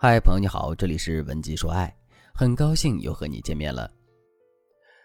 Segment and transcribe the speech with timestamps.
[0.00, 1.92] 嗨，朋友你好，这里是文姬说爱，
[2.32, 3.90] 很高兴又和你见面了。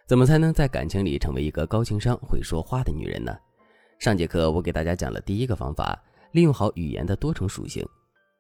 [0.08, 3.36] 怎么才能在感情里成为一个高情商、会说话的女人呢？
[3.98, 6.00] 上节课我给大家讲了第一个方法，
[6.34, 7.84] 利用好语言的多重属性。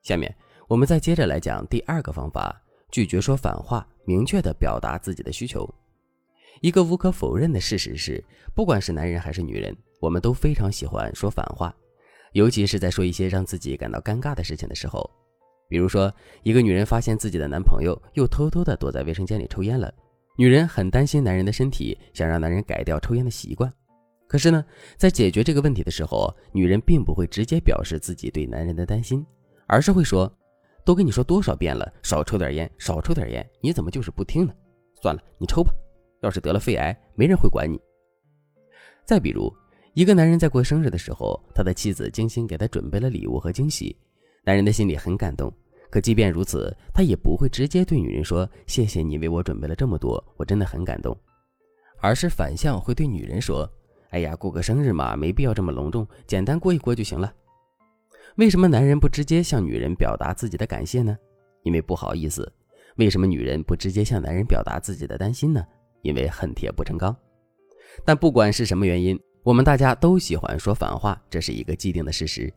[0.04, 0.31] 下面
[0.68, 2.55] 我们再接着来讲第二个方法，
[2.91, 5.67] 拒绝说反话，明确的表达自己的需求。
[6.62, 8.23] 一个无可否认的事实是，
[8.54, 11.76] 不管是男人还是女人，我们都非常喜欢说反话，
[12.34, 15.09] 尤其是在说一些让自己感到尴尬的事情的时候。
[15.73, 16.13] 比如说，
[16.44, 19.91] 一个女人发现自己的男朋友又偷偷的躲在卫生间里抽烟了，
[20.38, 23.73] 女人很担心男人的身体，想让男人改掉抽烟的习惯。
[24.28, 24.64] 可是呢，
[24.98, 29.26] 在解决这个问题的时候，女人并不会直接表示自己对男人的担心，
[29.66, 30.31] 而是会说
[30.86, 34.53] ：“都跟你说多少遍了，少抽点烟，少抽点烟，你怎么就是不听呢？
[35.02, 35.73] 算了，你抽吧。
[36.22, 37.81] 要是得了肺癌，没人会管你。”
[39.05, 39.52] 再比如，
[39.95, 43.98] 一个男人在过生日的时候，他的妻子精心给他准备了礼物和惊喜，
[44.45, 45.52] 男人的心里很感动。
[45.93, 51.16] 可即便如此，他也不会直接对女人说：“谢谢你为我准备了这么多，我真的很感动。”
[52.02, 53.72] 而是反向会对女人说
[54.09, 57.31] ：“哎呀，过个生日嘛，没必要这么隆重，简单过一过就行了。”
[58.38, 61.16] 为什么男人不直接向女人表达自己的感谢呢？
[61.61, 62.52] 因为不好意思。
[62.95, 65.63] 为什么女人不直接向男人表达自己的担心呢？
[66.02, 67.16] 因为恨铁不成钢。
[68.03, 72.52] 但不管是什么原因，我们大家都喜欢说反话，这是一个既定的事实。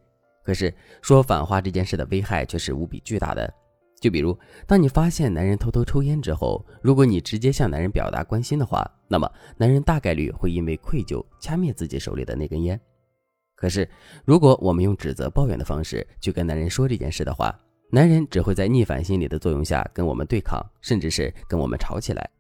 [0.47, 3.53] 可是说反话这件事的危害却是无比巨大的。
[4.01, 12.81] 就比如，当你发现男人偷偷抽烟之后，如果你直接向男人表达关心的话，那么男人大概率会因为愧疚掐灭自己手里的那根烟。
[13.57, 13.89] 可是，
[14.25, 17.53] 如果我们用指责抱怨的方式去跟男人说这件事的话，
[17.91, 22.31] 男人只会在逆反心理的作用下跟我们对抗，甚至是跟我们吵起来。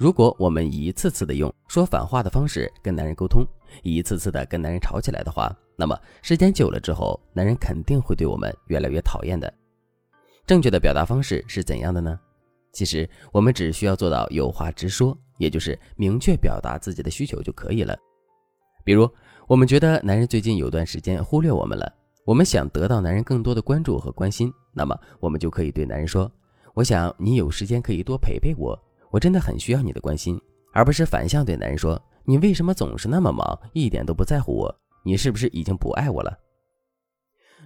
[0.00, 3.44] 如果我们一次次的用说反话的方式跟男人沟通，
[3.82, 9.52] 一次次的跟男人吵起来的话，那么时间久了之后，男人肯定会对我们越来越讨厌的。
[10.46, 12.18] 正确的表达方式是怎样的呢？
[12.72, 17.94] 其实我们只需要做到有话直说，也就是明确表达自己的需求就可以了。
[18.82, 19.06] 比如，
[19.46, 21.92] 我们觉得男人最近有段时间忽略我们了，
[22.24, 26.32] 我们想得到男人更多的关注和关心，那么我们就可以对男人说
[26.72, 28.74] ：“我想你有时间可以多陪陪我。”
[29.10, 30.40] 我真的很需要你的关心，
[30.72, 34.80] 而不是反向对男人说：“你为什么总是那么忙，一点都不在乎我？
[35.04, 36.38] 你是不是已经不爱我了？”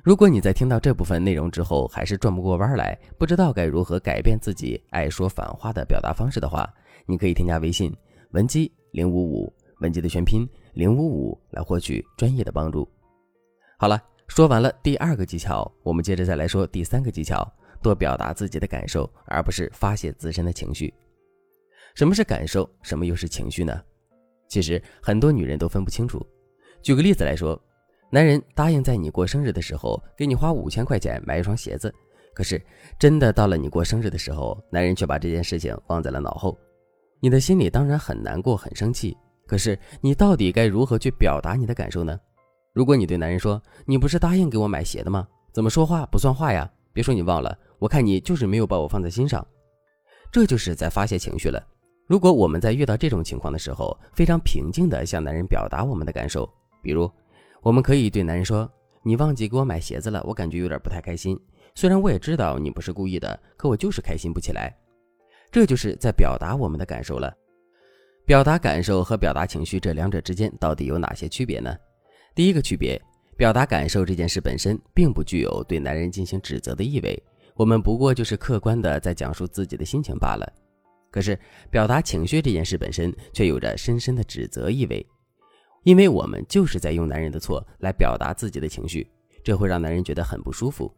[0.03, 6.69] 如果你在听到这部分内容之后还是转不过弯来，不知道该如何改变自己爱说反话的表达方式的话，
[7.07, 7.95] 你可以添加微信
[8.33, 12.87] 文姬零五五，文姬的全拼零五五，来获取专业的帮助。
[13.79, 17.51] 好了，说完了第二个技巧，我们接着再来说第三个技巧：
[17.83, 20.93] 多表达自己的感受，而不是发泄自身的情绪。
[21.95, 23.81] 什么是感受，什么又是情绪呢？
[24.49, 26.25] 其实很多女人都分不清楚。
[26.83, 27.61] 举个例子来说，
[28.11, 31.93] 男人答应在你过生日的时候给你花五千块钱买一双鞋子，
[32.35, 32.61] 可是
[32.99, 36.59] 真的到了你过生日的时候，男人却把这件事情忘在了脑后。
[37.21, 39.17] 你的心里当然很难过、很生气。
[39.47, 42.19] 可是你到底该如何去表达你的感受呢？
[42.73, 45.29] 如果你对男人说：“你不是答应给我买鞋的吗？
[45.53, 46.69] 怎么说话不算话呀？
[46.93, 49.47] 别说你忘了，我看你就是没有把我放在心上。”
[50.33, 51.63] 这就是在发泄情绪了。
[52.07, 56.49] 如果我们在遇到这种情况的时候，非常平静地向男人表达我们的感受，
[56.83, 57.11] 比如，
[57.63, 58.71] 我们可以对男人说
[59.03, 61.39] ：“你忘记给我买鞋子了，我感觉有点不太开心。
[61.75, 64.77] 虽然我也知道你不是故意的，可我就是开心不起来。”
[65.51, 67.33] 这就是在表达我们的感受了。
[68.27, 71.75] 表达感受和表达情绪这两者之间到底有哪些区别呢？
[72.35, 73.01] 第一个区别，
[73.37, 77.23] 表达感受这件事本身并不具有对男人进行指责的意味，
[77.55, 80.53] 我们不过就是客观的在讲述自己的心情罢了。
[81.15, 81.39] 可是，
[81.71, 85.07] 表达情绪这件事本身却有着深深的指责意味，
[85.85, 89.09] 因为我们就是在用男人的错来表达自己的情绪，
[89.45, 90.93] 这会让男人觉得很不舒服。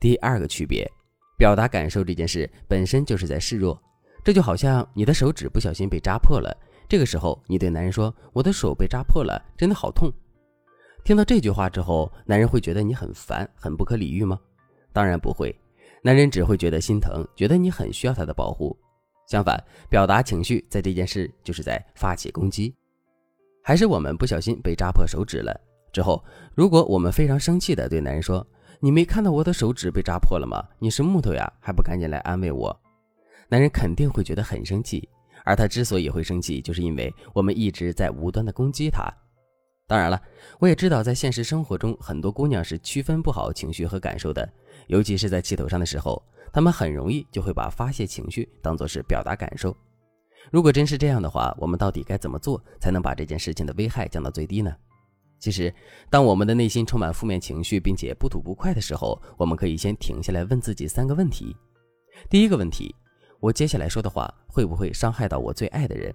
[0.00, 0.90] 第二个区别，
[1.36, 3.78] 表达感受这件事本身就是在示弱，
[4.24, 6.50] 这就好像你的手指不小心被扎破了，
[6.88, 10.10] 这个时候你对男人说：“我的手被扎破了，真的好痛。”
[11.04, 14.40] 听到这句话之后，男人会觉得你很烦、很不可理喻吗？
[14.90, 15.54] 当然不会，
[16.02, 18.74] 男人只会觉得心疼，觉得你很需要他的保护。
[19.26, 22.74] 相反，表达情绪在这件事就是在发起攻击。
[23.62, 25.58] 还是我们不小心被扎破手指了
[25.92, 26.22] 之后，
[26.54, 28.46] 如果我们非常生气的对男人说
[28.80, 30.62] ：“你没看到我的手指被扎破了吗？
[30.78, 32.78] 你是木头呀，还不赶紧来安慰我？”
[33.48, 35.08] 男人肯定会觉得很生气。
[35.46, 39.04] 而他之所以会生气，就是因为我们一直在无端的攻击他。
[39.86, 40.20] 当然了，
[40.58, 44.50] 我也知道在现实生活中，很多姑娘是区分不好情绪和感受的，
[44.86, 46.22] 尤其是在气头上的时候。
[46.54, 49.76] 他们很容易就会把发泄情绪当做是表达感受。
[50.52, 54.72] 如果真是这样的话，我们到底该怎么做才能把这件事情的危害降到最低呢？
[55.40, 55.74] 其实，
[56.08, 61.56] 当我们的内心充满负面情绪，并且不吐不快的时候，我们可以先停下来问自己三个问题。
[62.30, 62.94] 第一个问题，
[63.40, 66.14] 我接下来说的话会不会伤害到我最爱的人？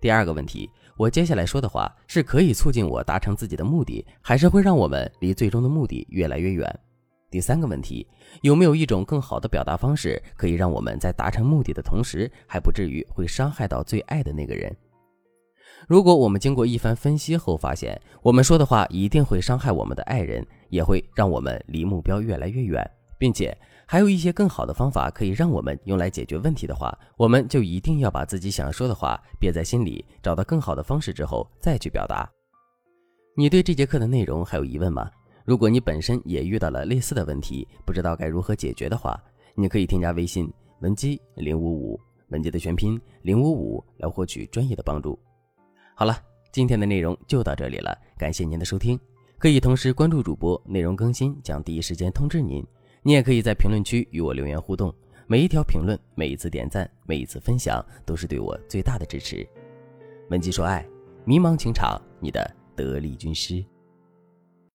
[0.00, 6.80] 第二个问题，我接下来说的话是可以促进我达成自己的目的，还是会让我们离最终的目的越来越远？
[7.32, 8.06] 第三个问题，
[8.42, 14.76] 有没有一种更好的表达方式，可以让我们在达成目的的同时，还不至于会伤害到最爱的那个人？
[15.88, 22.88] 如果我们经过一番分析后发现，我们说的话一定会伤害我们的爱人，也会让我们离目标越来越远，
[23.18, 23.56] 并且
[23.86, 32.30] 还有一些更好的方法可以让我们用来解决问题的话，我们就一定要把自己想说的话憋在心里，找到更好的方式之后再去表达。
[33.36, 35.10] 你对这节课的内容还有疑问吗？
[35.44, 39.20] 如果你本身也遇到了类似的问题，不知道该如何解决的话，
[39.54, 45.18] 你可以添加微信文姬零五五，文姬的全拼零五五，来获取专业的帮助。
[45.94, 46.16] 好了，
[46.52, 48.98] 今天的内容就到这里了，感谢您的收听。
[49.38, 52.64] 可以同时关注主播，内容更新将第一时间通知您。
[53.02, 54.94] 你也可以在评论区与我留言互动，
[55.26, 59.44] 每一条评论、每一次点赞、每一次分享，都是对我最大的支持。
[60.30, 60.86] 文姬说爱，
[61.24, 63.64] 迷茫情场，你的得力军师。